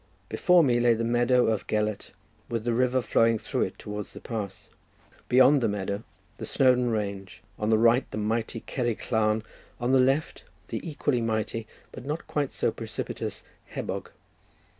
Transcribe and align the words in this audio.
Before 0.29 0.63
me 0.63 0.79
lay 0.79 0.95
the 0.95 1.03
meadow 1.03 1.45
of 1.45 1.67
Gelert, 1.67 2.09
with 2.49 2.63
the 2.63 2.73
river 2.73 3.03
flowing 3.03 3.37
through 3.37 3.61
it 3.61 3.77
towards 3.77 4.13
the 4.13 4.19
pass. 4.19 4.71
Beyond 5.29 5.61
the 5.61 5.67
meadow 5.67 6.01
the 6.39 6.47
Snowdon 6.47 6.89
range; 6.89 7.43
on 7.59 7.69
the 7.69 7.77
right 7.77 8.09
the 8.09 8.17
mighty 8.17 8.61
Cerrig 8.61 9.11
Llan; 9.11 9.43
on 9.79 9.91
the 9.91 9.99
left 9.99 10.43
the 10.69 10.81
equally 10.83 11.21
mighty, 11.21 11.67
but 11.91 12.03
not 12.03 12.25
quite 12.25 12.51
so 12.51 12.71
precipitous, 12.71 13.43
Hebog. 13.75 14.09